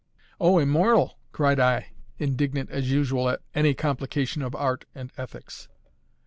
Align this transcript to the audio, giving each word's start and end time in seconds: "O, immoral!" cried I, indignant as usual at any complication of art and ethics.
"O, 0.39 0.57
immoral!" 0.57 1.19
cried 1.31 1.59
I, 1.59 1.91
indignant 2.17 2.71
as 2.71 2.89
usual 2.89 3.29
at 3.29 3.41
any 3.53 3.75
complication 3.75 4.41
of 4.41 4.55
art 4.55 4.85
and 4.95 5.11
ethics. 5.15 5.67